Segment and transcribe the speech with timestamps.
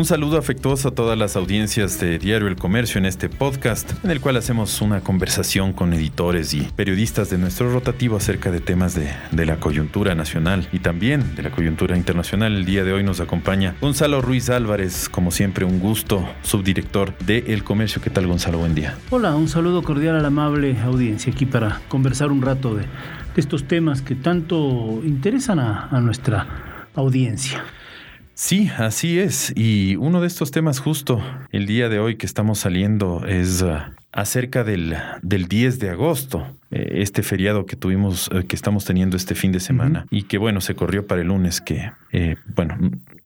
[0.00, 4.10] Un saludo afectuoso a todas las audiencias de Diario El Comercio en este podcast, en
[4.10, 8.94] el cual hacemos una conversación con editores y periodistas de nuestro rotativo acerca de temas
[8.94, 12.56] de, la coyuntura nacional y también de la coyuntura internacional.
[12.56, 17.44] El día de hoy nos acompaña Gonzalo Ruiz Álvarez, como siempre un gusto, subdirector de
[17.48, 18.00] El Comercio.
[18.00, 18.56] ¿Qué tal Gonzalo?
[18.56, 18.96] Buen día.
[19.10, 22.86] Hola, un saludo cordial a la amable audiencia aquí para conversar un rato de,
[23.36, 27.62] estos temas que tanto interesan a nuestra audiencia.
[28.40, 29.52] Sí, así es.
[29.54, 31.22] Y uno de estos temas justo
[31.52, 33.80] el día de hoy que estamos saliendo es uh,
[34.12, 39.18] acerca del, del 10 de agosto, eh, este feriado que tuvimos, eh, que estamos teniendo
[39.18, 40.18] este fin de semana uh -huh.
[40.18, 42.78] y que bueno, se corrió para el lunes que, eh, bueno,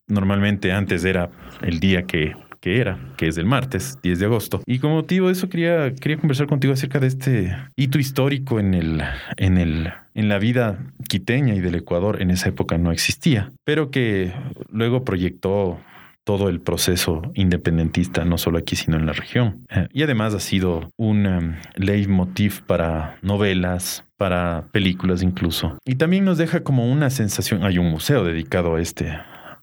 [0.05, 1.29] normalmente antes era
[1.61, 4.59] el día que que era, que es el martes, 10 de agosto.
[4.65, 8.73] Y como motivo de eso quería, quería conversar contigo acerca de este hito histórico en
[8.73, 9.03] el,
[9.37, 13.91] en el, en la vida quiteña y del Ecuador en esa época no existía, pero
[13.91, 14.33] que
[14.71, 15.79] luego proyectó
[16.23, 19.67] todo el proceso independentista, no solo aquí, sino en la región.
[19.93, 25.77] Y además ha sido un um, leitmotiv para novelas, para películas incluso.
[25.85, 29.15] Y también nos deja como una sensación, hay un museo dedicado a este,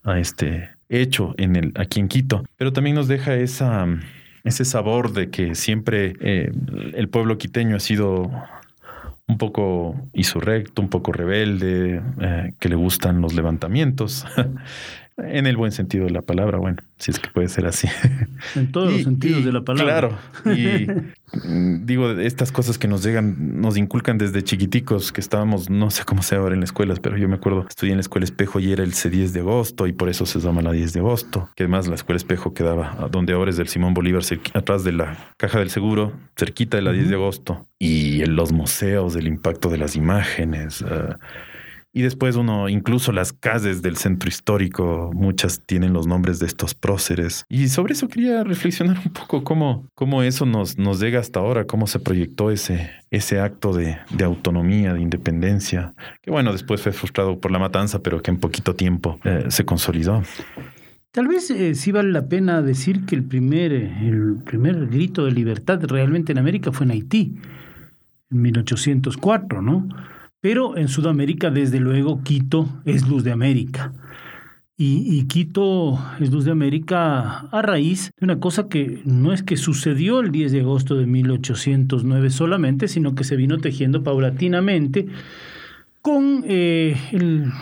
[0.04, 5.30] a este hecho en el, aquí en Quito, pero también nos deja ese sabor de
[5.30, 6.52] que siempre eh,
[6.94, 8.30] el pueblo quiteño ha sido
[9.26, 14.26] un poco insurrecto, un poco rebelde, eh, que le gustan los levantamientos.
[15.18, 17.88] En el buen sentido de la palabra, bueno, si es que puede ser así.
[18.56, 20.18] En todos y, los sentidos y, de la palabra.
[20.42, 20.58] Claro.
[20.58, 20.86] Y
[21.84, 26.22] digo, estas cosas que nos llegan, nos inculcan desde chiquiticos, que estábamos, no sé cómo
[26.22, 28.72] sea ahora en las escuelas, pero yo me acuerdo, estudié en la escuela Espejo y
[28.72, 31.50] era el C10 de agosto y por eso se llama la 10 de agosto.
[31.54, 34.22] Que además la escuela Espejo quedaba donde ahora es del Simón Bolívar,
[34.54, 36.98] atrás de la caja del seguro, cerquita de la uh -huh.
[36.98, 37.68] 10 de agosto.
[37.78, 40.82] Y en los museos, el impacto de las imágenes.
[40.82, 41.14] Uh,
[41.92, 46.74] y después uno, incluso las calles del centro histórico, muchas tienen los nombres de estos
[46.74, 47.44] próceres.
[47.48, 51.66] Y sobre eso quería reflexionar un poco cómo, cómo eso nos, nos llega hasta ahora,
[51.66, 55.92] cómo se proyectó ese, ese acto de, de autonomía, de independencia,
[56.22, 59.64] que bueno, después fue frustrado por la matanza, pero que en poquito tiempo eh, se
[59.64, 60.22] consolidó.
[61.10, 65.32] Tal vez eh, sí vale la pena decir que el primer, el primer grito de
[65.32, 67.36] libertad realmente en América fue en Haití,
[68.30, 69.88] en 1804, ¿no?
[70.42, 73.92] Pero en Sudamérica, desde luego, Quito es luz de América.
[74.76, 79.56] Y, Quito es luz de América a raíz de una cosa que no es que
[79.56, 85.06] sucedió el 10 de agosto de 1809 solamente, sino que se vino tejiendo paulatinamente
[86.00, 87.52] con eh, el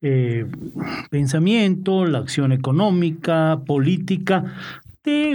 [0.00, 0.46] eh,
[1.10, 4.54] pensamiento, la acción económica, política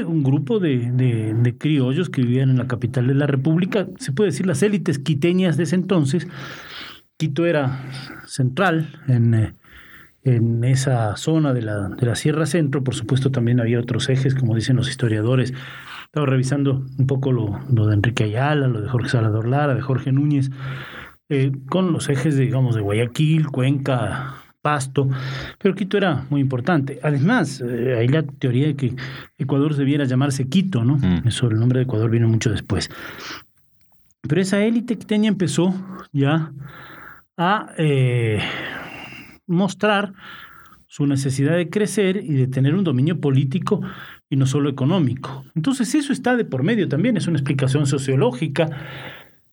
[0.05, 4.45] un grupo de, criollos que vivían en la capital de la República, se puede decir
[4.45, 6.27] las élites quiteñas de ese entonces.
[7.17, 7.79] Quito era
[8.25, 9.55] central en,
[10.23, 14.35] en esa zona de la, de la Sierra Centro, por supuesto también había otros ejes,
[14.35, 15.53] como dicen los historiadores.
[16.05, 20.11] Estaba revisando un poco lo, de Enrique Ayala, lo de Jorge Salvador Lara, de Jorge
[20.11, 20.51] Núñez,
[21.29, 25.09] eh, con los ejes, digamos, de Guayaquil, Cuenca, Pasto,
[25.59, 26.97] pero Quito era muy importante.
[27.03, 28.95] Además, eh, hay la teoría de que
[29.37, 30.95] Ecuador debiera llamarse Quito, ¿no?
[30.95, 31.27] Mm.
[31.27, 32.89] Eso, el nombre de Ecuador vino mucho después.
[34.21, 35.75] Pero esa élite quiteña empezó
[36.13, 36.53] ya
[37.35, 38.39] a eh,
[39.45, 40.13] mostrar
[40.87, 43.81] su necesidad de crecer y de tener un dominio político
[44.29, 45.43] y no solo económico.
[45.55, 48.69] Entonces eso está de por medio también, es una explicación sociológica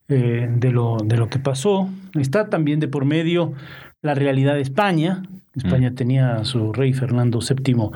[0.07, 1.91] eh, de, lo, de lo que pasó.
[2.15, 3.55] Está también de por medio
[4.03, 5.23] la realidad de España.
[5.55, 5.95] España mm.
[5.95, 7.91] tenía a su rey Fernando VII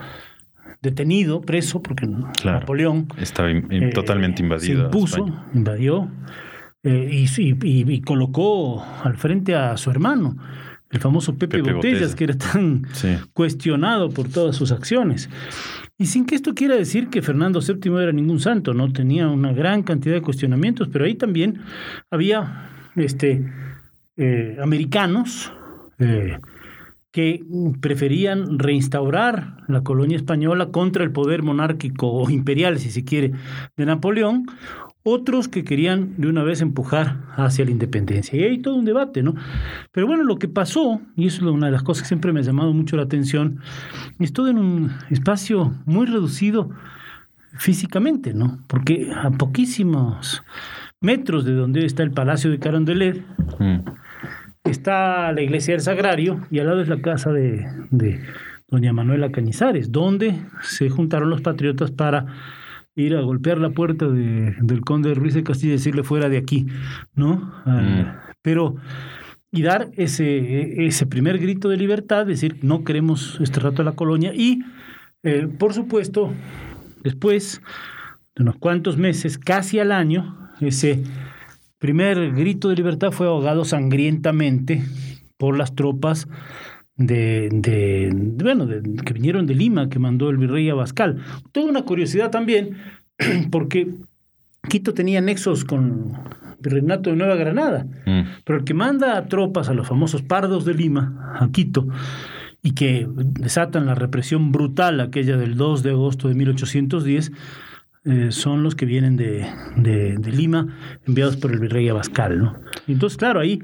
[0.82, 2.06] detenido, preso, porque
[2.40, 4.80] claro, Napoleón estaba eh, totalmente invadido.
[4.80, 6.10] Se impuso, invadió
[6.82, 10.36] eh, y, y, y, colocó al frente a su hermano,
[10.90, 12.16] el famoso Pepe, Pepe Botellas, Botella.
[12.16, 13.16] que era tan sí.
[13.32, 15.30] cuestionado por todas sus acciones.
[15.96, 19.52] Y sin que esto quiera decir que Fernando VII era ningún santo, no tenía una
[19.52, 21.60] gran cantidad de cuestionamientos, pero ahí también
[22.10, 23.50] había este,
[24.16, 25.52] eh, americanos
[25.98, 26.38] eh,
[27.14, 27.44] que
[27.80, 33.30] preferían reinstaurar la colonia española contra el poder monárquico o imperial, si se quiere,
[33.76, 34.46] de Napoleón,
[35.04, 38.36] otros que querían de una vez empujar hacia la independencia.
[38.36, 39.36] Y hay todo un debate, ¿no?
[39.92, 42.40] Pero bueno, lo que pasó, y eso es una de las cosas que siempre me
[42.40, 43.60] ha llamado mucho la atención,
[44.18, 46.70] es todo en un espacio muy reducido
[47.56, 48.58] físicamente, ¿no?
[48.66, 50.42] Porque a poquísimos
[51.00, 53.24] metros de donde está el Palacio de Carondelet,
[53.60, 53.78] mm
[54.64, 58.20] está la iglesia del Sagrario y al lado es la casa de, de
[58.68, 62.26] doña Manuela Cañizares, donde se juntaron los patriotas para
[62.96, 66.38] ir a golpear la puerta de, del conde Ruiz de Castilla y decirle fuera de
[66.38, 66.66] aquí,
[67.14, 67.52] ¿no?
[67.66, 68.04] Mm.
[68.42, 68.76] pero
[69.50, 73.92] y dar ese, ese primer grito de libertad, decir, no queremos este rato a la
[73.92, 74.64] colonia y,
[75.22, 76.32] eh, por supuesto,
[77.04, 77.62] después
[78.34, 81.04] de unos cuantos meses, casi al año, ese
[81.84, 84.82] primer grito de libertad fue ahogado sangrientamente
[85.36, 86.26] por las tropas
[86.96, 88.10] de, de
[88.42, 88.66] bueno,
[89.04, 91.20] que vinieron de Lima, que mandó el virrey Abascal.
[91.52, 92.78] Toda una curiosidad también,
[93.50, 93.88] porque
[94.66, 96.16] Quito tenía nexos con
[96.56, 98.22] el virreinato de Nueva Granada, mm.
[98.46, 101.86] pero el que manda a tropas a los famosos pardos de Lima, a Quito,
[102.62, 107.30] y que desatan la represión brutal, aquella del 2 de agosto de 1810,
[108.04, 109.46] eh, son los que vienen de,
[109.76, 110.68] de, de, Lima,
[111.06, 112.38] enviados por el virrey Abascal.
[112.38, 112.58] ¿no?
[112.86, 113.62] Entonces, claro, ahí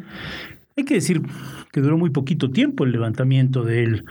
[0.77, 1.23] hay que decir
[1.73, 4.05] que duró muy poquito tiempo el levantamiento del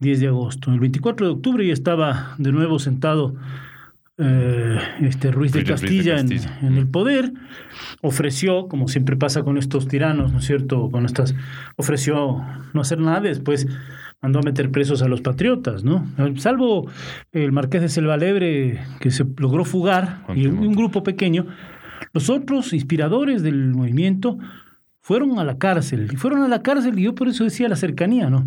[0.00, 0.72] 10 de agosto.
[0.72, 3.36] El 24 de octubre ya estaba de nuevo sentado
[4.18, 7.32] eh, este Ruiz de Castilla, En, el poder,
[8.02, 10.90] ofreció, como siempre pasa con estos tiranos, ¿no es cierto?
[10.90, 11.34] Con estas,
[11.76, 12.44] ofreció
[12.74, 13.66] no hacer nada, después
[14.22, 16.06] mandó a meter presos a los patriotas, ¿no?
[16.36, 16.88] Salvo
[17.32, 21.46] el marqués de Selvalebre, que se logró fugar, y un grupo pequeño,
[22.12, 24.38] los otros inspiradores del movimiento
[25.00, 27.76] fueron a la cárcel, y fueron a la cárcel, y yo por eso decía la
[27.76, 28.46] cercanía, ¿no?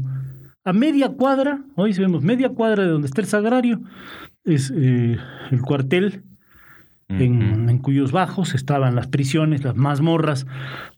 [0.64, 3.82] A media cuadra, hoy vemos media cuadra de donde está el sagrario,
[4.46, 5.18] es eh,
[5.52, 6.24] el cuartel
[7.20, 10.48] en, cuyos bajos estaban las prisiones, las mazmorras,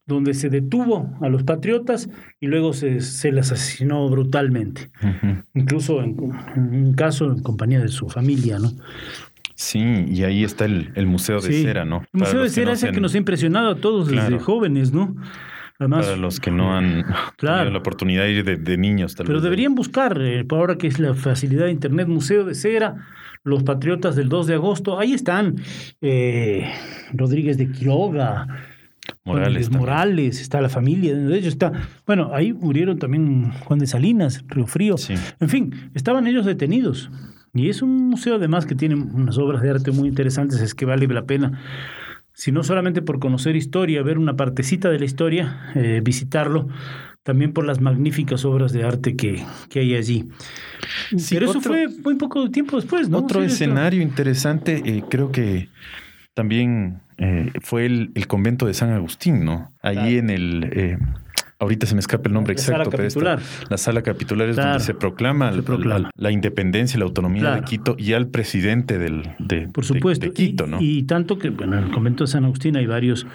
[0.05, 2.09] donde se detuvo a los patriotas
[2.39, 4.91] y luego se, se les asesinó brutalmente.
[5.53, 6.17] Incluso en,
[6.55, 8.71] un caso en compañía de su familia, ¿no?
[9.55, 12.03] Sí, y ahí está el, Museo de Cera, ¿no?
[12.13, 15.15] El Museo de Cera es el que nos ha impresionado a todos desde jóvenes, ¿no?
[15.77, 17.05] Para los que no han
[17.37, 19.15] tenido la oportunidad de ir de, niños.
[19.15, 23.07] Pero deberían buscar, eh, por ahora que es la facilidad de Internet, Museo de Cera,
[23.43, 25.55] los Patriotas del 2 de agosto, ahí están
[26.01, 26.71] eh,
[27.13, 28.47] Rodríguez de Quiroga,
[29.23, 31.71] Morales, Morales, está la familia de ellos, está,
[32.07, 34.95] bueno, ahí murieron también Juan de Salinas, Río Frío,
[35.39, 37.09] en fin, estaban ellos detenidos.
[37.53, 40.85] Y es un museo además que tiene unas obras de arte muy interesantes, es que
[40.85, 41.61] vale la pena
[42.35, 46.67] sino solamente por conocer historia, ver una partecita de la historia, eh, visitarlo,
[47.23, 50.29] también por las magníficas obras de arte que, que hay allí.
[51.29, 53.19] Pero eso fue muy poco tiempo después, ¿no?
[53.19, 55.69] Otro escenario interesante, eh, creo que
[56.33, 59.73] también eh, fue el, el, convento de San Agustín, ¿no?
[59.81, 60.99] Allí en el
[61.65, 63.39] ahorita se me escapa el nombre exacto, pero esta,
[63.69, 65.51] la sala capitular es donde se proclama,
[66.15, 70.31] La, independencia y la autonomía de Quito y al presidente del, de, Por supuesto.
[70.31, 70.77] Quito, ¿no?
[70.81, 73.25] Y, tanto que, bueno, en el convento de San Agustín hay varios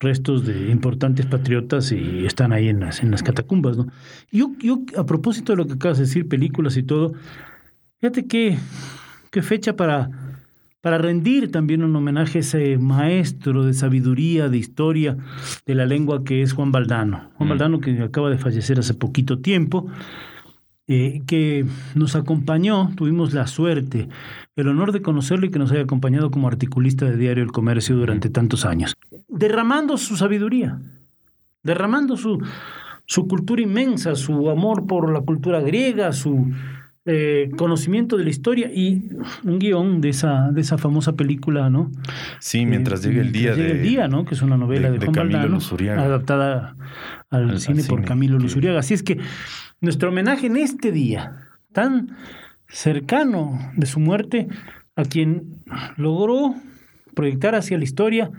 [0.00, 3.86] restos de importantes patriotas y están ahí en las, en las catacumbas, ¿no?
[4.30, 7.12] Yo, yo, a propósito de lo que acabas de decir, películas y todo,
[8.00, 8.58] fíjate qué,
[9.30, 10.10] qué fecha para
[10.82, 15.16] para rendir también un homenaje a ese maestro de sabiduría, de historia
[15.64, 17.30] de la lengua que es Juan Baldano.
[17.36, 17.50] Juan mm.
[17.50, 19.86] Baldano que acaba de fallecer hace poquito tiempo,
[20.88, 21.64] eh, que
[21.94, 24.08] nos acompañó, tuvimos la suerte,
[24.56, 27.96] el honor de conocerlo y que nos haya acompañado como articulista de Diario El Comercio
[27.96, 28.32] durante mm.
[28.32, 28.96] tantos años,
[29.28, 30.80] derramando su sabiduría,
[31.62, 32.42] derramando su,
[33.06, 36.50] su cultura inmensa, su amor por la cultura griega, su
[37.04, 39.08] eh, conocimiento de la historia y
[39.42, 41.90] un guion de esa, de esa famosa película, ¿no?
[42.38, 43.54] Sí, mientras llegue el día.
[43.54, 44.24] el día, ¿no?
[44.24, 45.58] Que es una novela de, Juan Camilo
[45.98, 46.76] adaptada
[47.30, 48.78] al, cine por Camilo Luzuriaga.
[48.78, 49.18] Así es que
[49.80, 52.16] nuestro homenaje en este día, tan
[52.68, 54.46] cercano de su muerte,
[54.94, 55.62] a quien
[55.96, 56.54] logró
[57.14, 58.30] proyectar hacia la historia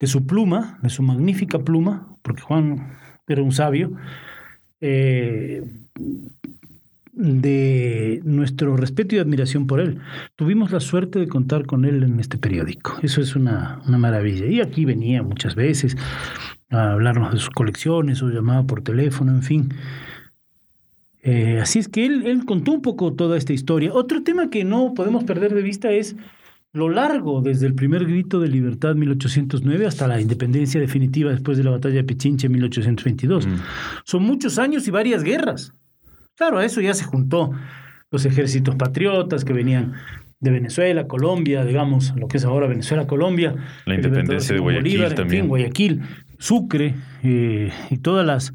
[0.00, 2.96] de su pluma, de su magnífica pluma, porque Juan
[3.28, 3.92] era un sabio,
[4.80, 5.62] eh,
[7.12, 9.98] de nuestro respeto y admiración por él.
[10.34, 12.98] Tuvimos la suerte de contar con él en este periódico.
[13.02, 14.46] Eso es una, una maravilla.
[14.46, 15.96] Y aquí venía muchas veces
[16.70, 19.74] a hablarnos de sus colecciones o llamaba por teléfono, en fin.
[21.22, 23.92] Eh, así es que él, él contó un poco toda esta historia.
[23.92, 26.16] Otro tema que no podemos perder de vista es
[26.72, 31.64] lo largo desde el primer grito de libertad 1809 hasta la independencia definitiva después de
[31.64, 33.46] la batalla de Pichinche 1822.
[33.46, 33.50] Mm.
[34.04, 35.74] Son muchos años y varias guerras.
[36.36, 37.52] Claro, a eso ya se juntó
[38.10, 39.94] los ejércitos patriotas que venían
[40.40, 43.54] de Venezuela, Colombia, digamos, lo que es ahora Venezuela, Colombia.
[43.86, 45.48] La independencia de Guayaquil también.
[45.48, 46.02] Guayaquil,
[46.38, 48.52] Sucre eh, y todas las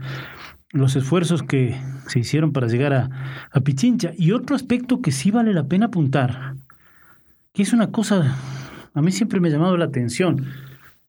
[0.74, 4.12] los esfuerzos que se hicieron para llegar a, a, Pichincha.
[4.18, 6.56] Y otro aspecto que sí vale la pena apuntar,
[7.54, 8.36] que es una cosa,
[8.94, 10.46] a mí siempre me ha llamado la atención,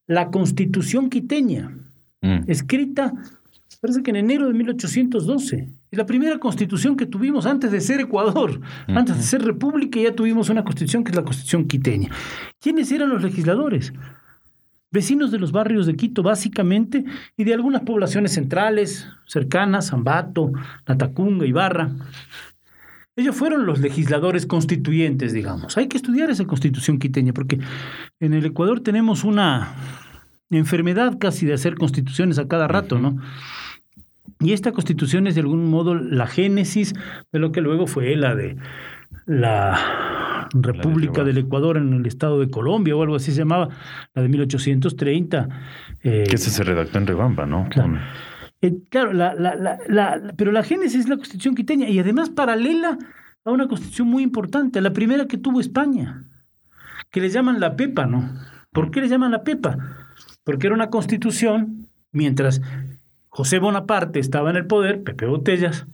[0.07, 1.71] la constitución quiteña,
[2.21, 2.43] mm.
[2.47, 3.13] escrita,
[3.81, 5.67] parece que en enero de 1812.
[5.91, 10.15] Es la primera constitución que tuvimos antes de ser Ecuador, antes de ser república, ya
[10.15, 12.09] tuvimos una constitución que es la constitución quiteña.
[12.59, 13.91] ¿Quiénes eran los legisladores?
[14.91, 17.05] vecinos de los barrios de Quito básicamente
[17.37, 20.51] y de algunas poblaciones centrales, cercanas, Ambato,
[20.87, 21.91] Natacunga, Ibarra.
[23.15, 25.77] Ellos fueron los legisladores constituyentes, digamos.
[25.77, 27.59] Hay que estudiar esa constitución quiteña porque
[28.19, 29.75] en el Ecuador tenemos una
[30.49, 33.17] enfermedad casi de hacer constituciones a cada rato, ¿no?
[34.39, 36.93] Y esta constitución es de algún modo la génesis
[37.31, 38.57] de lo que luego fue la de
[39.25, 43.69] la República del Ecuador en el estado de Colombia o algo así se llamaba,
[44.13, 45.49] la de 1830.
[46.03, 47.67] Eh, que se redactó en Rebamba, ¿no?
[47.69, 47.99] Claro,
[48.61, 49.55] eh, claro la, la,
[49.87, 52.97] la, pero la génesis es la constitución quiteña y además paralela
[53.45, 56.23] a una constitución muy importante, la primera que tuvo España,
[57.11, 58.33] que le llaman la PEPA, ¿no?
[58.71, 59.77] ¿Por qué le llaman la PEPA?
[60.43, 62.61] Porque era una constitución, mientras
[63.29, 65.87] José Bonaparte estaba en el poder, Pepe Botellas,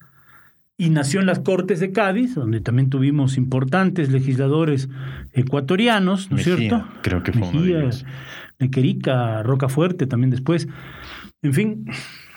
[0.77, 4.89] y nació en las Cortes de Cádiz, donde también tuvimos importantes legisladores
[5.32, 6.86] ecuatorianos, ¿no es cierto?
[7.01, 7.89] Creo que fue Mejía, uno
[8.60, 10.68] Nequerica, Rocafuerte también después.
[11.42, 11.86] En fin,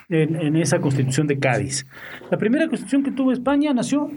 [0.09, 1.87] en, en, esa constitución de Cádiz.
[2.31, 4.11] La primera constitución que tuvo España nació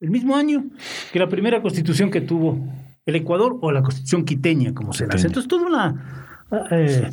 [0.00, 0.64] el mismo año
[1.12, 2.58] que la primera constitución que tuvo
[3.06, 5.28] el Ecuador o la constitución quiteña, como se hace.
[5.28, 6.28] Entonces, toda una
[6.70, 7.10] eh,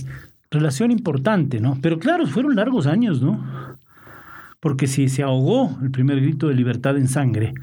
[0.53, 1.77] relación importante, ¿no?
[1.81, 3.43] Pero claro, fueron largos años, ¿no?
[4.59, 7.53] Porque si se ahogó el primer grito de libertad en sangre,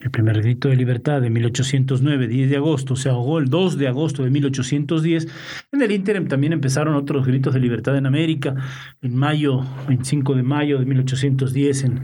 [0.00, 3.88] el primer grito de libertad de 1809, 10 de agosto, se ahogó el 2 de
[3.88, 5.28] agosto de 1810.
[5.72, 8.54] En el ínterim también empezaron otros gritos de libertad en América.
[9.00, 12.02] En mayo, 25 de mayo de 1810, en,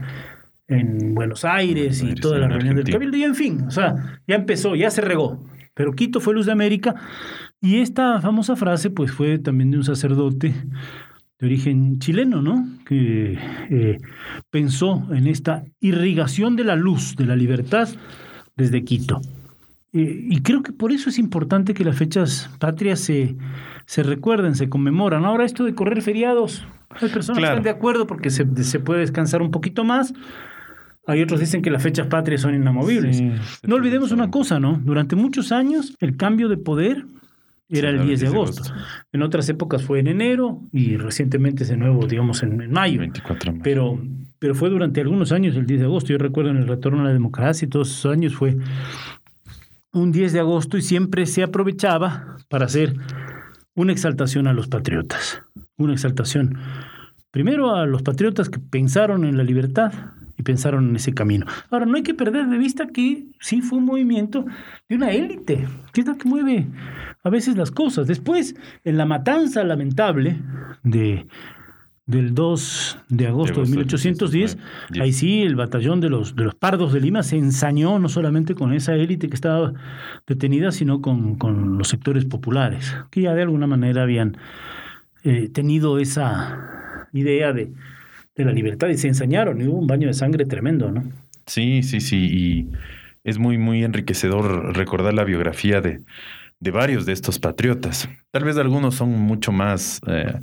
[0.67, 3.17] en Buenos Aires y toda la reunión del Cabildo.
[3.17, 5.43] Y en fin, o sea, ya empezó, ya se regó.
[5.75, 6.95] Pero Quito fue luz de América
[7.63, 10.53] y esta famosa frase pues fue también de un sacerdote
[11.39, 12.67] de origen chileno, ¿no?
[12.85, 13.39] Que
[13.69, 13.97] eh,
[14.49, 17.87] pensó en esta irrigación de la luz, de la libertad
[18.57, 19.21] desde Quito.
[19.93, 23.37] Eh, y creo que por eso es importante que las fechas patrias se,
[23.85, 25.23] se recuerden, se conmemoran.
[25.23, 28.99] Ahora esto de correr feriados, hay personas que están de acuerdo porque se, se puede
[28.99, 30.13] descansar un poquito más.
[31.07, 33.23] Hay otros dicen que las fechas patrias son inamovibles.
[33.63, 34.81] no olvidemos una cosa, ¿no?
[34.83, 37.05] Durante muchos años el cambio de poder
[37.69, 38.73] era el 10 de agosto.
[39.11, 42.99] En otras épocas fue en enero y recientemente de nuevo, digamos, en, mayo.
[42.99, 43.63] 24 de mayo.
[43.63, 43.99] Pero,
[44.39, 46.09] pero fue durante algunos años el 10 de agosto.
[46.11, 48.57] Yo recuerdo en el retorno a la democracia y todos esos años fue
[49.91, 52.93] un 10 de agosto y siempre se aprovechaba para hacer
[53.75, 55.41] una exaltación a los patriotas.
[55.77, 56.57] Una exaltación
[57.31, 59.91] primero a los patriotas que pensaron en la libertad
[60.37, 61.45] y pensaron en ese camino.
[61.69, 64.45] Ahora, no hay que perder de vista que sí fue un movimiento
[64.89, 66.67] de una élite, que es la que mueve
[67.23, 68.07] a veces las cosas.
[68.07, 70.39] Después, en la matanza lamentable
[70.83, 71.27] de,
[72.05, 74.57] del 2 de agosto de, 1810,
[74.99, 78.55] ahí sí el batallón de los, de los Pardos de Lima se ensañó no solamente
[78.55, 79.73] con esa élite que estaba
[80.27, 84.37] detenida, sino con, con los sectores populares, que ya de alguna manera habían
[85.23, 87.71] eh, tenido esa idea de
[88.35, 91.03] de la libertad y se ensañaron y hubo un baño de sangre tremendo, ¿no?
[91.45, 92.17] Sí, sí, sí.
[92.17, 92.67] Y
[93.23, 96.01] es muy, muy enriquecedor recordar la biografía de,
[96.59, 98.09] de varios de estos patriotas.
[98.31, 100.33] Tal vez algunos son mucho más eh,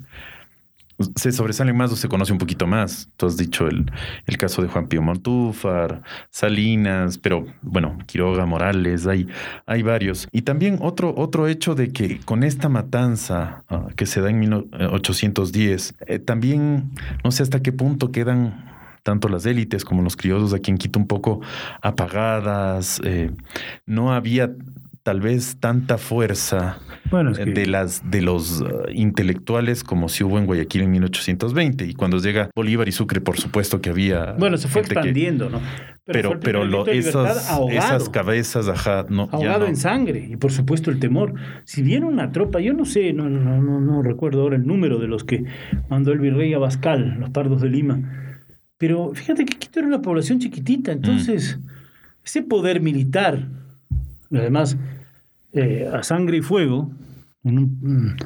[1.17, 3.09] se sobresale más o se conoce un poquito más.
[3.17, 3.91] Tú has dicho el,
[4.27, 9.27] el caso de Juan Pío Montúfar, Salinas, pero bueno, Quiroga, Morales, hay,
[9.67, 10.29] hay varios.
[10.33, 14.41] Y también otro, otro hecho de que con esta matanza ah, que se da en
[14.41, 16.91] 1810, eh, también
[17.25, 18.71] no sé hasta qué punto quedan
[19.03, 21.41] tanto las élites como los criollos aquí en Quito un poco
[21.83, 23.01] apagadas.
[23.05, 23.31] Eh,
[23.87, 24.51] no había
[25.03, 26.79] tal vez tanta fuerza
[27.45, 32.19] de las de los uh, intelectuales como si hubo en Guayaquil en 1820 y cuando
[32.19, 35.61] llega Bolívar y Sucre por supuesto que había bueno se fue expandiendo no
[36.05, 40.99] pero pero, lo, esas, esas cabezas ajá no ahogado en sangre y por supuesto el
[40.99, 41.35] temor.
[41.65, 44.99] Si viene una tropa yo no sé no no no no recuerdo ahora el número
[44.99, 45.45] de los que
[45.89, 48.37] mandó el virrey Abascal los Pardos de Lima
[48.77, 51.69] pero fíjate que Quito era una población chiquitita entonces mm.
[52.25, 53.47] ese poder militar
[54.33, 54.77] además
[55.53, 56.91] eh, a sangre y fuego,
[57.43, 58.17] en un,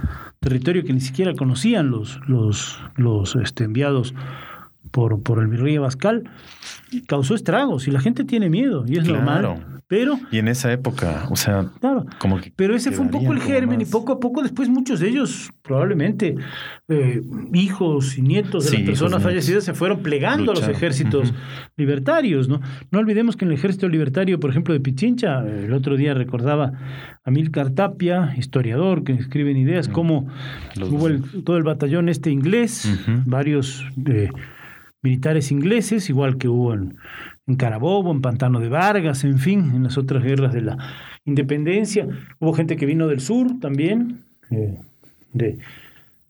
[0.41, 4.15] territorio que ni siquiera conocían los, los, los este, enviados
[4.91, 6.25] por, por el virrey Abascal,
[7.07, 9.81] causó estragos y la gente tiene miedo y es normal.
[9.87, 13.33] Pero, y en esa época, o sea, claro, como que pero ese fue un poco
[13.33, 16.37] el germen y poco a poco después muchos de ellos, probablemente
[16.89, 17.23] eh,
[17.53, 21.35] hijos y nietos de las personas fallecidas, se fueron plegando a los ejércitos
[21.77, 22.49] libertarios.
[22.49, 22.63] ¿no?
[22.91, 26.73] no olvidemos que en el ejército libertario, por ejemplo, de Pichincha, el otro día recordaba
[27.23, 30.29] a Milcar Tapia, historiador que escribe en ideas, cómo
[30.81, 31.11] hubo
[31.45, 32.89] todo el batallón este inglés,
[33.27, 34.31] varios eh,
[35.05, 36.97] militares ingleses, igual que hubo en
[37.47, 40.79] en Carabobo, en Pantano de Vargas, en fin, en las otras guerras de la
[41.27, 42.09] independencia.
[42.39, 44.21] Hubo gente que vino del sur también,
[44.51, 44.79] eh,
[45.35, 45.59] de,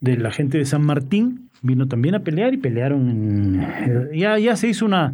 [0.00, 3.60] de la gente de San Martín, vino también a pelear y pelearon.
[3.62, 5.12] Eh, ya, ya se hizo una,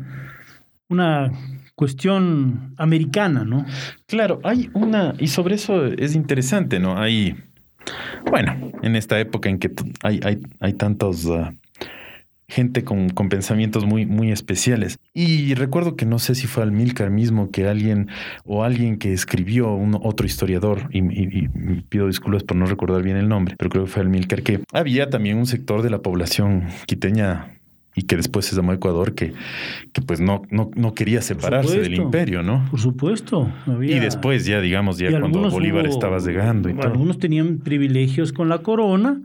[0.88, 1.32] una
[1.74, 3.66] cuestión americana, ¿no?
[4.06, 6.96] Claro, hay una, y sobre eso es interesante, ¿no?
[6.96, 7.36] Hay,
[8.30, 9.70] bueno, en esta época en que
[10.02, 11.26] hay, hay, hay tantos...
[11.26, 11.52] Uh,
[12.50, 14.98] gente con, con, pensamientos muy, muy especiales.
[15.14, 18.08] Y recuerdo que no sé si fue Almilcar mismo que alguien
[18.44, 21.48] o alguien que escribió un otro historiador, y, y,
[21.88, 25.10] pido disculpas por no recordar bien el nombre, pero creo que fue Almilcar, que había
[25.10, 27.48] también un sector de la población quiteña
[27.94, 29.32] y que después se llamó Ecuador, que,
[29.92, 32.66] que pues no, no, no quería separarse del imperio, ¿no?
[32.70, 33.52] Por supuesto.
[33.80, 36.86] y después ya, digamos, ya cuando Bolívar estaba llegando y todo.
[36.86, 39.20] Algunos tenían privilegios con la corona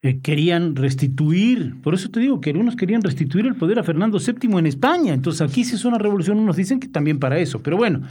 [0.00, 4.18] eh, querían restituir, por eso te digo que algunos querían restituir el poder a Fernando
[4.20, 5.12] VII en España.
[5.12, 8.02] Entonces aquí se hizo una revolución, unos dicen que también para eso, pero bueno,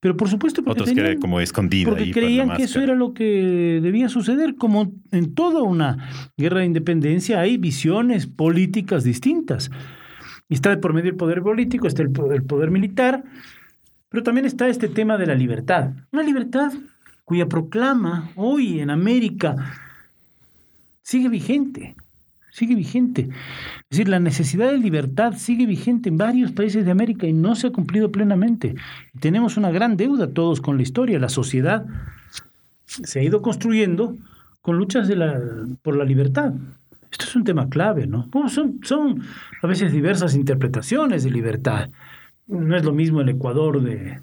[0.00, 3.78] pero por supuesto porque Otros tenían, como escondida porque creían que eso era lo que
[3.80, 9.70] debía suceder, como en toda una guerra de independencia hay visiones políticas distintas.
[10.48, 13.22] Y está por medio el poder político, está el poder, el poder militar,
[14.08, 15.92] pero también está este tema de la libertad.
[16.10, 16.72] Una libertad
[17.24, 19.89] cuya proclama hoy en América
[21.02, 21.96] sigue vigente,
[22.50, 23.22] sigue vigente.
[23.22, 27.54] Es decir, la necesidad de libertad sigue vigente en varios países de América y no
[27.54, 28.74] se ha cumplido plenamente.
[29.18, 31.18] Tenemos una gran deuda todos con la historia.
[31.18, 31.86] La sociedad
[32.86, 34.16] se ha ido construyendo
[34.62, 35.40] con luchas de la,
[35.82, 36.52] por la libertad.
[37.10, 38.28] Esto es un tema clave, ¿no?
[38.48, 39.22] son, son
[39.62, 41.90] a veces diversas interpretaciones de libertad.
[42.46, 44.20] No es lo mismo el Ecuador de,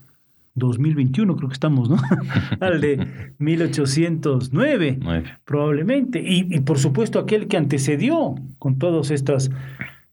[0.57, 1.97] 2021 creo que estamos, ¿no?
[2.59, 4.99] Al de 1809,
[5.45, 6.21] probablemente.
[6.21, 9.51] Y, y, por supuesto aquel que antecedió con todas estas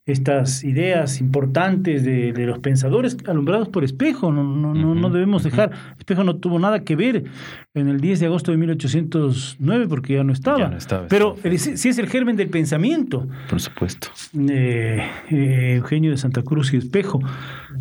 [0.07, 4.33] estas ideas importantes de, de, los pensadores alumbrados por Espejo.
[4.33, 5.71] No, no, no, no debemos dejar.
[5.99, 7.25] Espejo no tuvo nada que ver
[7.73, 10.77] en el 10 de agosto de 1809 porque ya no estaba.
[11.09, 13.27] Pero sí es el germen del pensamiento.
[13.49, 14.09] Por supuesto.
[14.39, 17.21] Eh, eh, Eugenio de Santa Cruz y Espejo.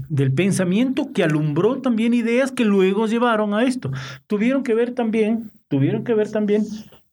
[0.08, 3.92] Del pensamiento que alumbró también ideas que luego llevaron a esto.
[4.28, 6.64] Tuvieron que ver también, tuvieron que ver también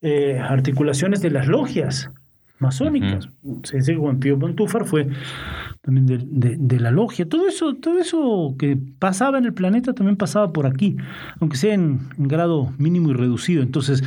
[0.02, 2.10] eh, articulaciones de las logias
[2.60, 3.28] masónicas.
[3.64, 5.08] Se dice que Juan Pío Montúfar fue
[5.80, 7.28] también de, de, la logia.
[7.28, 10.96] Todo eso, todo eso que pasaba en el planeta también pasaba por aquí,
[11.40, 13.62] aunque sea en, grado mínimo y reducido.
[13.62, 14.04] Entonces,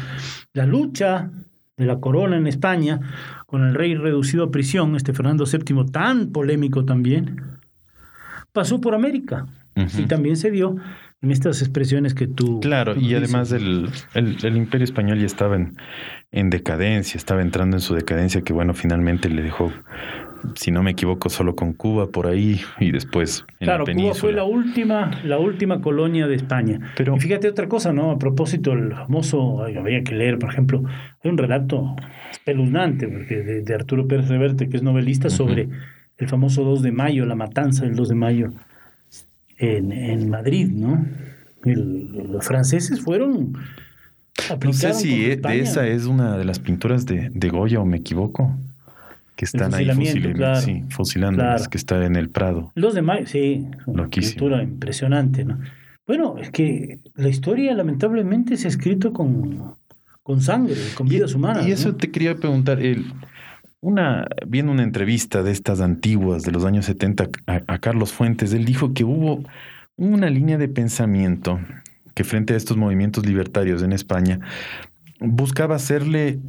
[0.53, 1.31] la lucha
[1.77, 3.01] de la corona en España
[3.47, 7.41] con el rey reducido a prisión, este Fernando VII, tan polémico también,
[8.51, 9.47] pasó por América.
[9.75, 10.75] Y también se dio
[11.23, 12.59] en estas expresiones que tú...
[12.59, 15.75] Claro, y además el, el, imperio español ya estaba en,
[16.33, 19.71] en, decadencia, estaba entrando en su decadencia que bueno, finalmente le dejó,
[20.55, 24.33] si no me equivoco, solo con Cuba por ahí y después en claro, Cuba fue
[24.33, 26.91] la última, la última colonia de España.
[26.97, 28.11] Pero, y fíjate otra cosa, ¿no?
[28.11, 30.83] A propósito, el famoso, había que leer, por ejemplo,
[31.23, 31.95] hay un relato
[32.31, 35.69] espeluznante porque de, Arturo Pérez Reverte, que es novelista, sobre
[36.17, 38.53] el famoso 2 de mayo, la matanza del 2 de mayo
[39.63, 41.05] en, en Madrid, ¿no?
[41.65, 43.53] los franceses fueron...
[44.63, 47.85] No sé si e, de esa es una de las pinturas de, de Goya o
[47.85, 48.57] me equivoco
[49.35, 52.71] que están ahí fusilando, sí, fusilando que está en el Prado.
[52.75, 55.59] Los de Mayo, sí, una pintura impresionante, ¿no?
[56.05, 59.75] Bueno, es que la historia lamentablemente se ha escrito con,
[60.21, 61.65] con sangre, con vidas humanas.
[61.65, 63.05] Y eso te quería preguntar, el,
[63.83, 68.63] una, viendo una entrevista de estas antiguas de los años 70 a, Carlos Fuentes, él
[68.63, 69.43] dijo que hubo
[69.97, 71.59] una línea de pensamiento
[72.15, 74.39] que frente a estos movimientos libertarios en España
[75.19, 76.39] buscaba hacerle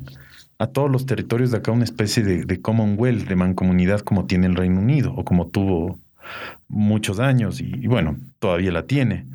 [0.61, 4.55] a todos los territorios de acá una especie de, Commonwealth, de mancomunidad como tiene el
[4.55, 5.99] Reino Unido o como tuvo
[6.68, 9.27] muchos años y, bueno, todavía la tiene.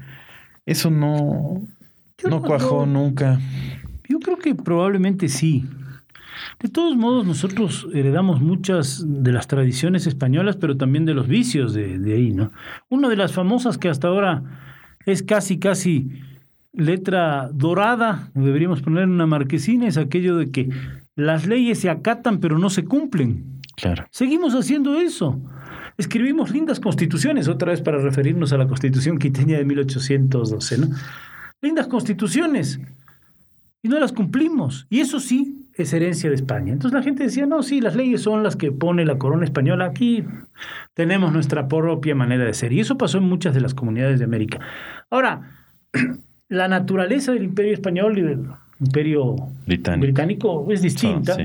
[0.65, 1.67] Eso no,
[2.23, 3.41] no cuajó nunca.
[4.07, 5.67] Yo creo que probablemente sí.
[6.61, 11.73] De todos modos, nosotros heredamos muchas de las tradiciones españolas, pero también de los vicios
[11.73, 12.51] de, ahí, ¿no?
[12.89, 14.43] Una de las famosas que hasta ahora
[15.05, 16.09] es casi, casi
[16.73, 20.69] letra dorada, deberíamos poner en una marquesina, es aquello de que
[21.15, 23.61] las leyes se acatan pero no se cumplen.
[23.77, 24.05] Claro.
[24.11, 25.41] Seguimos haciendo eso.
[25.97, 30.87] Escribimos lindas constituciones, otra vez para referirnos a la constitución quiteña de 1812, ¿no?
[31.61, 32.79] Lindas constituciones.
[33.81, 34.87] Y no las cumplimos.
[34.89, 36.73] Y eso sí, es herencia de España.
[36.73, 39.85] Entonces la gente decía, no, sí, las leyes son las que pone la corona española.
[39.85, 40.23] Aquí
[40.93, 42.73] tenemos nuestra propia manera de ser.
[42.73, 44.59] Y eso pasó en muchas de las comunidades de América.
[45.09, 45.51] Ahora,
[46.49, 48.45] la naturaleza del imperio español y del
[48.79, 51.37] imperio británico, es distinta.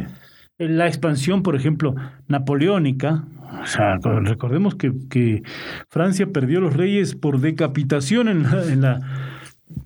[0.58, 1.94] La expansión, por ejemplo,
[2.28, 3.24] napoleónica,
[3.62, 5.42] o sea, recordemos que, que,
[5.88, 9.00] Francia perdió los reyes por decapitación en la, en la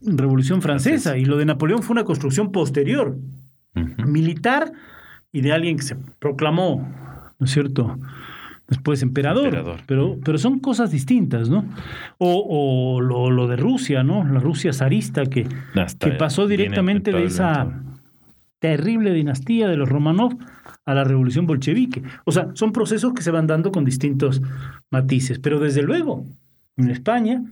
[0.03, 3.17] Revolución Francesa y lo de Napoleón fue una construcción posterior
[3.75, 4.73] militar
[5.33, 6.89] y de alguien que se proclamó,
[7.39, 7.99] ¿no es cierto?
[8.69, 11.65] Después emperador, Pero, pero son cosas distintas, ¿no?
[12.19, 14.25] O, lo, de Rusia, ¿no?
[14.25, 15.47] La Rusia zarista que,
[15.99, 17.67] que pasó directamente de esa
[18.59, 20.37] terrible dinastía de los Romanov
[20.85, 22.03] a la revolución bolchevique.
[22.25, 24.43] O sea, son procesos que se van dando con distintos
[24.91, 25.39] matices.
[25.39, 26.25] Pero desde luego,
[26.77, 27.45] en España,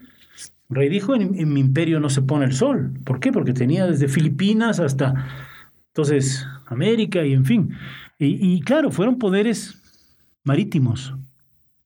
[0.69, 2.93] rey dijo, en, mi imperio no se pone el sol.
[3.05, 3.33] ¿Por qué?
[3.33, 5.27] Porque tenía desde Filipinas hasta,
[5.97, 7.75] entonces, América y en fin.
[8.19, 9.81] Y, claro, fueron poderes
[10.45, 11.15] marítimos.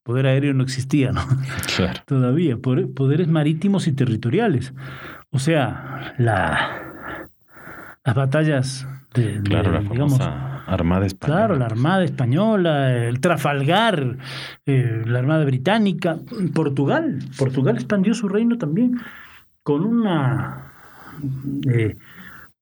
[0.02, 1.20] Poder aéreo no existía, ¿no?
[1.76, 2.00] Claro.
[2.06, 4.74] Todavía, poderes marítimos y territoriales.
[5.30, 7.28] O sea, la,
[8.04, 11.38] las batallas de, claro, la digamos, Armada Española.
[11.38, 14.16] Claro, la Armada Española, el Trafalgar,
[14.66, 16.18] eh, la Armada Británica,
[16.52, 17.20] Portugal.
[17.38, 19.00] Portugal expandió su reino también
[19.62, 20.72] con una
[21.68, 21.96] eh,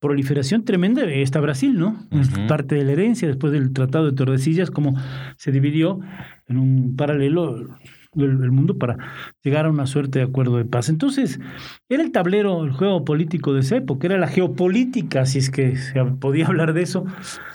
[0.00, 1.02] proliferación tremenda.
[1.04, 2.06] Está Brasil, ¿no?
[2.48, 4.94] parte de la herencia después del Tratado de Tordesillas, como
[5.36, 6.00] se dividió
[6.46, 7.78] en un paralelo
[8.16, 8.96] el, mundo para
[9.42, 10.88] llegar a una suerte de acuerdo de paz.
[10.88, 11.40] Entonces,
[11.88, 15.76] era el tablero, el juego político de esa época, era la geopolítica, si es que
[15.76, 17.04] se podía hablar de eso.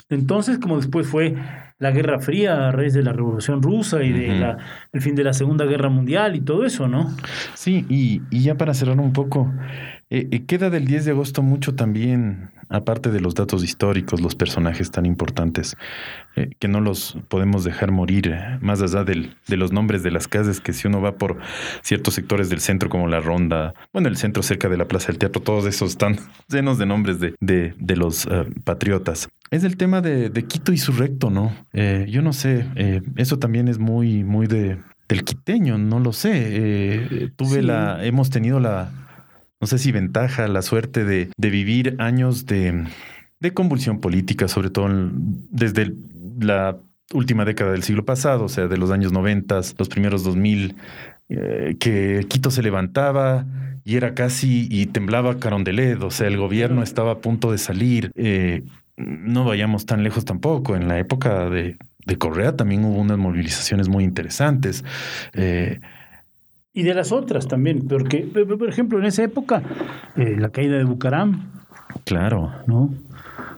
[0.10, 1.36] Entonces, como después fue
[1.79, 4.56] la Guerra Fría a raíz de la Revolución Rusa y de
[4.93, 7.13] el fin de la Segunda Guerra Mundial y todo eso, ¿no?
[7.56, 9.51] Sí, y, y ya para cerrar un poco,
[10.13, 14.36] eh, eh, queda del 10 de agosto mucho también, aparte de los datos históricos, los
[14.36, 15.76] personajes tan importantes,
[16.36, 20.28] eh, que no los podemos dejar morir, más allá del, de los nombres de las
[20.28, 21.39] casas, que si uno va por
[21.82, 25.17] ciertos sectores del centro, como la Ronda, bueno, el centro cerca de la Plaza del
[25.17, 28.28] Teatro, todos esos están llenos de nombres de, de, de los
[28.65, 29.30] patriotas.
[29.49, 31.52] Es el tema de, de, Quito y su recto, ¿no?
[31.73, 32.67] yo no sé,
[33.15, 34.78] eso también es muy, muy de,
[35.10, 37.32] del quiteño, no lo sé.
[37.36, 38.91] tuve la, hemos tenido la
[39.63, 42.86] no sé si ventaja, la suerte de, vivir años de,
[43.54, 44.89] convulsión política, sobre todo
[45.52, 45.93] desde
[46.38, 46.76] la
[47.13, 50.76] última década del siglo pasado, o sea, de los años 90, los primeros 2000,
[51.30, 53.45] eh, que Quito se levantaba
[53.86, 58.12] y era casi y temblaba Carondelet, o sea, el gobierno estaba a punto de salir.
[58.15, 58.63] Eh,
[58.97, 60.76] no vayamos tan lejos tampoco.
[60.76, 61.78] En la época de,
[62.17, 64.84] Correa también hubo unas movilizaciones muy interesantes.
[65.32, 65.80] Eh,
[66.74, 69.62] y de las otras también, porque, por ejemplo, en esa época,
[70.16, 71.52] eh, la caída de Bucaram.
[72.04, 72.52] Claro.
[72.66, 72.90] ¿No?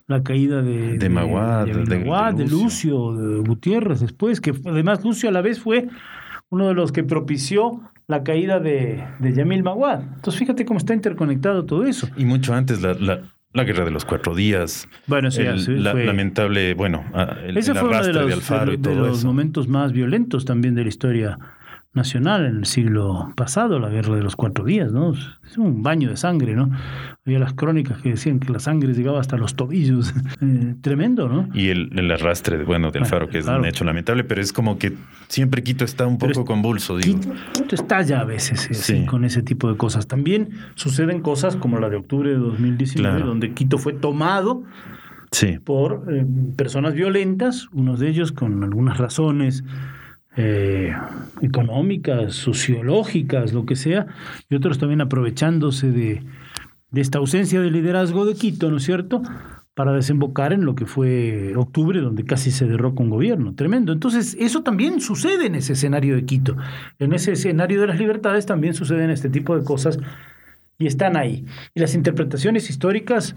[0.08, 3.16] La caída de, de Maguad, de, Lucio.
[3.16, 5.88] de Gutiérrez después, que además Lucio a la vez fue
[6.50, 10.02] uno de los que propició la caída de, de Yamil Maguad.
[10.02, 12.08] Entonces fíjate cómo está interconectado todo eso.
[12.18, 14.88] Y mucho antes la, la, guerra de los cuatro días.
[15.08, 17.04] Bueno, sí, la, lamentable, bueno,
[17.44, 18.50] el, Ese fue uno de los,
[18.80, 21.40] de los momentos más violentos también de la historia
[21.96, 25.14] nacional en el siglo pasado, la guerra de los cuatro días, ¿no?
[25.14, 26.70] Es un baño de sangre, ¿no?
[27.26, 30.14] Había las crónicas que decían que la sangre llegaba hasta los tobillos.
[30.42, 31.48] Eh, tremendo, ¿no?
[31.54, 34.94] Y el, arrastre, bueno, del faro, que es un hecho lamentable, pero es como que
[35.30, 37.20] siempre Quito está un poco convulso, digo.
[37.54, 40.08] Quito, está ya a veces eh, con ese tipo de cosas.
[40.08, 44.64] También suceden cosas como la de octubre de 2019, donde Quito fue tomado
[45.64, 49.64] por eh, personas violentas, unos de ellos con algunas razones
[50.38, 50.94] eh,
[51.42, 54.08] económicas, sociológicas, lo que sea,
[54.50, 56.24] y otros también aprovechándose de,
[56.94, 59.22] esta ausencia de liderazgo de Quito, ¿no es cierto?,
[59.74, 63.56] para desembocar en lo que fue octubre, donde casi se derroca un gobierno.
[63.56, 63.92] Tremendo.
[63.92, 66.56] Entonces, eso también sucede en ese escenario de Quito.
[66.98, 70.00] En ese escenario de las libertades también suceden este tipo de cosas
[70.78, 71.46] y están ahí.
[71.74, 73.36] Y las interpretaciones históricas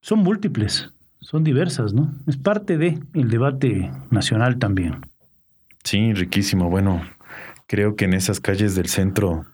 [0.00, 2.14] son múltiples, son diversas, ¿no?
[2.26, 5.11] Es parte del debate nacional también.
[5.84, 6.70] Sí, riquísimo.
[6.70, 7.02] Bueno,
[7.66, 9.46] creo que en esas calles del centro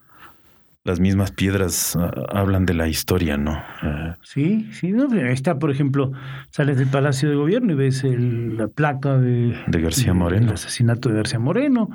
[0.84, 3.52] las mismas piedras ah, hablan de la historia, ¿no?
[3.82, 4.16] Ah.
[4.22, 4.90] sí, sí.
[4.90, 6.12] No, está, por ejemplo,
[6.50, 10.46] sales del Palacio de Gobierno y ves la placa de, de García Moreno.
[10.46, 11.90] El asesinato de García Moreno.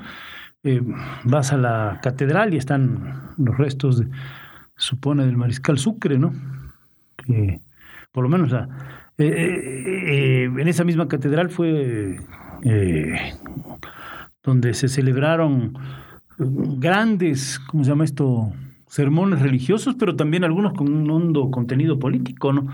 [0.63, 0.81] Eh,
[1.23, 4.07] vas a la catedral y están los restos, de,
[4.77, 6.33] supone, del mariscal Sucre, ¿no?
[7.17, 7.59] Que
[8.11, 8.69] por lo menos la,
[9.17, 12.19] eh, eh, en esa misma catedral fue
[14.43, 15.73] donde se celebraron
[16.37, 18.51] grandes, ¿cómo se llama esto?
[18.93, 22.67] sermones religiosos, pero también algunos con un hondo contenido político, ¿no?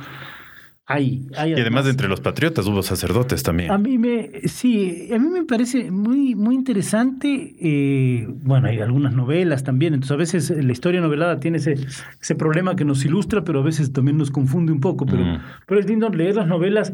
[0.85, 3.71] Hay, hay y además de entre los patriotas hubo sacerdotes también.
[3.71, 7.55] A mí me, sí, a mí me parece muy, muy interesante.
[7.61, 11.75] Eh, bueno, hay algunas novelas también, entonces a veces la historia novelada tiene ese,
[12.19, 15.05] ese problema que nos ilustra, pero a veces también nos confunde un poco.
[15.05, 15.41] Pero, mm.
[15.67, 16.91] pero es lindo leer las novelas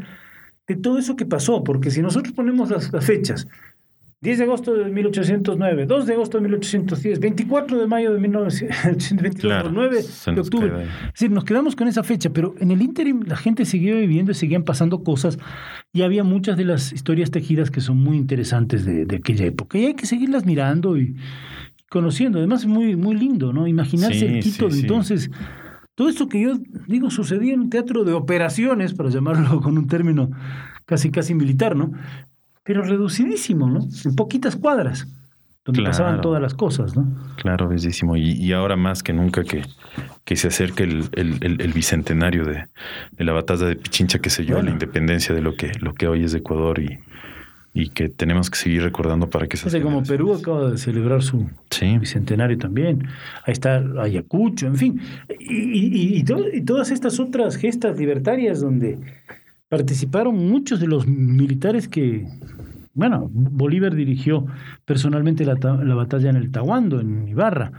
[0.67, 3.47] de todo eso que pasó, porque si nosotros ponemos las fechas
[4.21, 9.35] 10 de agosto de 1809, 2 de agosto de 1810, 24 de mayo de 1922,
[9.41, 10.69] Claro, 9 se de octubre.
[10.69, 10.83] queda.
[10.83, 14.31] Es decir, nos quedamos con esa fecha, pero en el ínterim la gente siguió viviendo
[14.31, 15.37] y seguían pasando cosas
[15.93, 19.77] y había muchas de las historias tejidas que son muy interesantes de, de aquella época
[19.77, 21.15] y hay que seguirlas mirando y
[21.89, 22.39] conociendo.
[22.39, 23.67] Además es muy, muy lindo, ¿no?
[23.67, 24.81] Imaginarse Sí, el Quito sí, de sí.
[24.81, 25.31] entonces.
[25.93, 29.87] Todo esto que yo digo sucedía en un teatro de operaciones, para llamarlo con un
[29.87, 30.29] término
[30.85, 31.91] casi casi militar, ¿no?
[32.65, 33.87] Pero reducidísimo, ¿no?
[34.03, 35.07] En poquitas cuadras,
[35.63, 35.91] donde Claro.
[35.91, 37.05] pasaban todas las cosas, ¿no?
[37.37, 38.17] Claro, bellísimo.
[38.17, 39.61] Y, y ahora más que nunca que,
[40.25, 42.65] que se acerque el, el- el- el bicentenario de,
[43.11, 44.63] de la batalla de Pichincha, que yo, Bueno.
[44.65, 46.97] la independencia de lo que, lo que hoy es Ecuador y,
[47.75, 51.47] y que tenemos que seguir recordando para que se como Perú acaba de celebrar su
[51.69, 53.05] Sí, bicentenario también.
[53.45, 55.01] Ahí está Ayacucho, en fin.
[55.39, 58.97] Y, y- y to- y todas estas otras gestas libertarias donde
[59.67, 62.25] participaron muchos de los militares que,
[62.95, 64.47] bueno, Bolívar dirigió
[64.85, 65.53] personalmente la,
[65.83, 67.71] la batalla en el Tahuando, en Ibarra.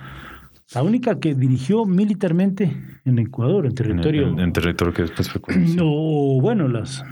[0.75, 4.29] La única que dirigió militarmente en Ecuador, en territorio...
[4.29, 5.41] en- en territorio que después fue.
[5.83, 7.05] O bueno, las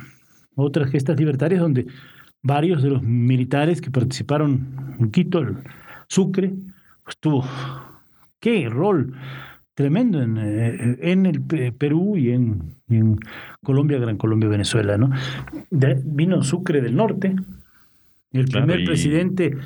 [0.55, 1.87] otras gestas libertarias donde
[2.43, 5.57] varios de los militares que participaron en Quito, el
[6.09, 6.53] Sucre,
[7.05, 7.45] pues tuvo
[8.41, 9.15] qué rol
[9.75, 12.75] tremendo en, eh, en el Pe- Perú y en,
[13.63, 15.11] Colombia, Gran Colombia, Venezuela, ¿no?
[15.71, 17.35] De- vino Sucre del Norte,
[18.39, 19.57] el Claro, primer y- presidente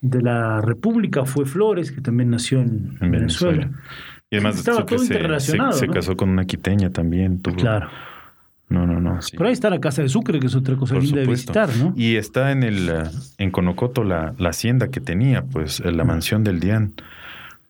[0.00, 3.58] de la República fue Flores, que también nació en, En Venezuela.
[3.58, 3.82] Venezuela.
[4.30, 5.92] Y además Estaba todo se, interrelacionado, se- se ¿no?
[5.94, 7.40] casó con una quiteña también.
[7.40, 7.88] Tuvo, Claro.
[8.68, 9.22] No, no, no.
[9.22, 9.34] sí.
[9.34, 11.70] Por ahí está la casa de Sucre, que es otra cosa Por linda de visitar,
[11.78, 11.94] ¿no?
[11.96, 12.92] Y está en el eh,
[13.38, 16.92] en Conocoto la, la hacienda que tenía, pues eh, la mansión del Dian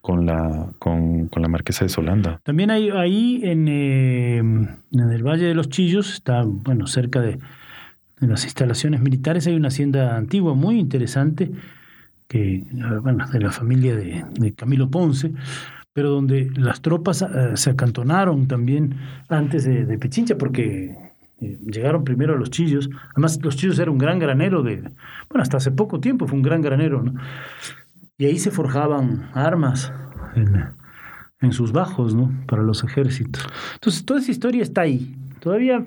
[0.00, 2.40] con la con, con la marquesa de Solanda.
[2.42, 4.68] También hay ahí en, eh, en
[5.12, 7.38] el Valle de los Chillos, está bueno cerca de,
[8.20, 11.50] de las instalaciones militares, hay una hacienda antigua muy interesante,
[12.26, 12.64] que
[13.02, 15.32] bueno, de la familia de, de Camilo Ponce,
[15.92, 18.94] pero donde las tropas eh, se acantonaron también
[19.28, 20.94] antes de, de Pichincha, porque
[21.40, 22.88] eh, llegaron primero a los Chillos.
[23.14, 24.76] Además, los Chillos era un gran granero de,
[25.28, 27.14] bueno, hasta hace poco tiempo fue un gran granero, ¿no?
[28.16, 29.92] Y ahí se forjaban armas
[30.34, 30.66] en,
[31.40, 32.32] en sus bajos, ¿no?
[32.46, 33.44] Para los ejércitos.
[33.74, 35.84] Entonces, toda esa historia está ahí, todavía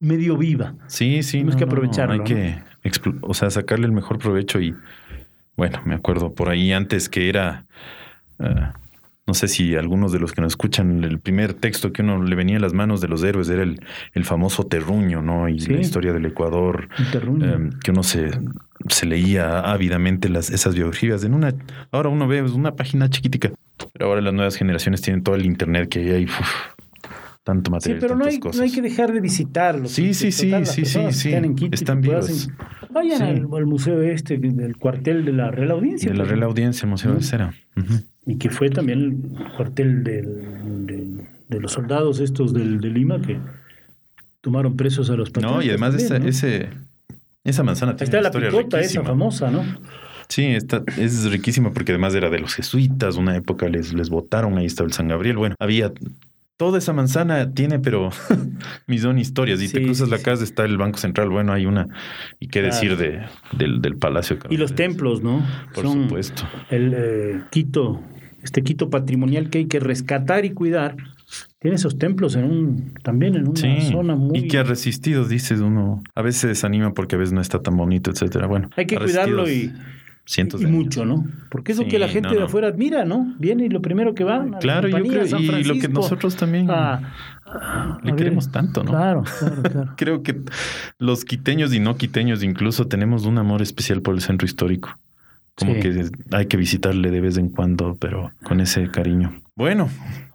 [0.00, 0.74] medio viva.
[0.86, 1.32] Sí, sí.
[1.38, 2.58] Tenemos no, que no, aprovecharlo, Hay que,
[3.22, 4.74] o sea, sacarle el mejor provecho y,
[5.56, 7.66] bueno, me acuerdo por ahí antes que era,
[8.38, 8.68] eh,
[9.26, 12.34] no sé si algunos de los que nos escuchan, el primer texto que uno le
[12.36, 13.80] venía a las manos de los héroes era el,
[14.14, 15.48] el famoso terruño, ¿no?
[15.48, 15.72] Y Sí.
[15.72, 18.30] la historia del Ecuador, eh, que uno se,
[18.88, 21.24] se leía ávidamente las, esas biografías.
[21.24, 21.52] En una,
[21.90, 23.50] ahora uno ve una página chiquitica,
[23.92, 26.48] pero ahora las nuevas generaciones tienen todo el internet que hay ahí, uf,
[27.48, 28.58] tanto Sí, material, pero no hay, cosas.
[28.58, 29.90] no hay que dejar de visitarlos.
[29.90, 31.54] Sí, sí, sí, sí, sí, están en sí.
[31.56, 32.28] Quito Están vivos.
[32.28, 32.54] hacen-
[32.90, 33.24] Vayan Sí.
[33.24, 36.10] al, al museo este, del cuartel de la Real Audiencia.
[36.12, 37.54] De la Real Audiencia, el Museo de Cera.
[38.26, 43.20] Y que fue también el cuartel del- del- de los soldados estos del, de Lima
[43.22, 43.38] que
[44.42, 45.34] tomaron presos a los.
[45.40, 46.28] No, y además también, esa, ¿no?
[46.28, 46.68] ese,
[47.44, 49.62] esa manzana tiene está una la historia picota esa famosa, ¿no?
[50.28, 54.58] Sí, está, es riquísima porque además era de los jesuitas, una época les, les votaron,
[54.58, 55.38] ahí estaba el San Gabriel.
[55.38, 55.90] Bueno, había
[56.58, 58.10] toda esa manzana tiene, pero
[58.86, 59.62] millón historias.
[59.62, 61.86] Y te cruzas sí, la casa, está el Banco Central, bueno, hay una.
[62.38, 62.74] Y qué Claro.
[62.74, 63.20] decir de,
[63.56, 64.36] del, del Palacio.
[64.50, 65.42] Y los templos, ¿no?
[65.74, 66.42] Por Son supuesto.
[66.68, 68.02] El eh, Quito,
[68.42, 70.96] este Quito patrimonial que hay que rescatar y cuidar.
[71.60, 74.38] Tiene esos templos en un, también en una Sí, zona muy...
[74.38, 76.02] y que ha resistido, dices uno.
[76.14, 78.46] A veces se desanima porque a veces no está tan bonito, etcétera.
[78.46, 79.72] Bueno, Hay que cuidarlo y,
[80.28, 80.76] cientos y años.
[80.76, 81.26] mucho, ¿no?
[81.50, 83.34] Porque es lo Sí, que la gente no, de afuera admira, ¿no?
[83.38, 85.88] Viene y lo primero que van a la Claro, yo creo, San y lo que
[85.88, 86.68] nosotros también
[88.02, 88.90] le queremos tanto, ¿no?
[88.90, 89.94] Claro, claro, claro.
[89.96, 90.40] Creo que
[90.98, 94.98] los quiteños y no quiteños incluso tenemos un amor especial por el centro histórico.
[95.54, 95.80] Como Sí.
[95.80, 99.32] que hay que visitarle de vez en cuando, pero con ese cariño.
[99.56, 99.88] Bueno,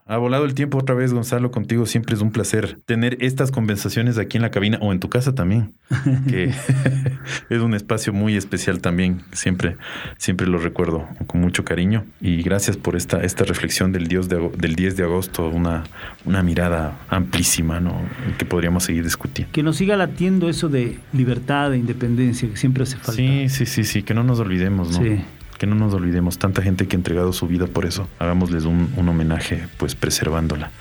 [0.05, 1.49] ha volado el tiempo otra vez, Gonzalo.
[1.51, 5.09] Contigo siempre es un placer tener estas conversaciones aquí en la cabina o en tu
[5.09, 5.73] casa también,
[6.27, 6.51] que
[7.49, 9.21] es un espacio muy especial también.
[9.31, 9.77] Siempre,
[10.17, 12.05] siempre lo recuerdo con mucho cariño.
[12.21, 15.83] Y gracias por esta, esta reflexión del, Dios de, ago- del 10 de agosto, una,
[16.25, 17.95] una mirada amplísima, ¿no?
[18.37, 19.51] Que podríamos seguir discutiendo.
[19.53, 23.13] Que nos siga latiendo eso de libertad, de independencia, que siempre hace falta.
[23.13, 25.03] Sí, sí, sí, sí, que no nos olvidemos, ¿no?
[25.05, 25.21] Sí.
[25.57, 26.37] Que no nos olvidemos.
[26.37, 28.07] Tanta gente que ha entregado su vida por eso.
[28.19, 30.71] Hagámosles un, un homenaje, pues preservándola.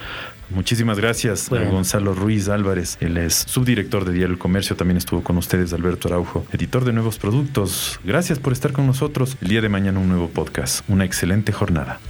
[0.50, 1.68] Muchísimas gracias Bueno.
[1.68, 2.98] a Gonzalo Ruiz Álvarez.
[3.00, 4.76] Él es subdirector de Diario El Comercio.
[4.76, 7.98] También estuvo con ustedes Alberto Araujo, editor de nuevos productos.
[8.04, 9.38] Gracias por estar con nosotros.
[9.40, 10.84] El día de mañana un nuevo podcast.
[10.88, 12.00] Una excelente jornada.